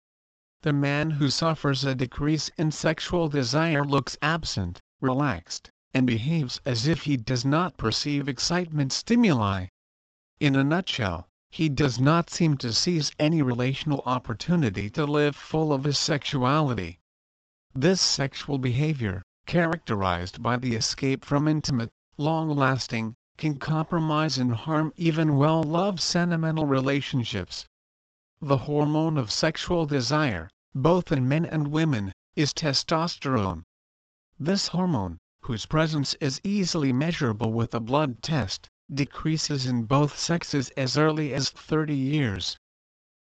[0.62, 6.86] The man who suffers a decrease in sexual desire looks absent, relaxed, and behaves as
[6.86, 9.70] if he does not perceive excitement stimuli.
[10.40, 15.74] In a nutshell, he does not seem to seize any relational opportunity to live full
[15.74, 17.00] of his sexuality.
[17.74, 25.38] This sexual behavior, characterized by the escape from intimate, long-lasting, can compromise and harm even
[25.38, 27.66] well-loved sentimental relationships.
[28.42, 33.64] The hormone of sexual desire, both in men and women, is testosterone.
[34.40, 40.72] This hormone, whose presence is easily measurable with a blood test, decreases in both sexes
[40.72, 42.58] as early as 30 years.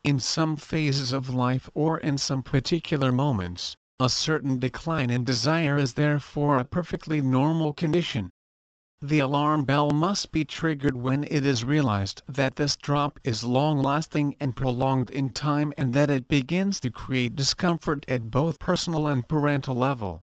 [0.03, 5.77] In some phases of life or in some particular moments, a certain decline in desire
[5.77, 8.31] is therefore a perfectly normal condition.
[9.01, 14.37] The alarm bell must be triggered when it is realized that this drop is long-lasting
[14.39, 19.27] and prolonged in time and that it begins to create discomfort at both personal and
[19.27, 20.21] parental level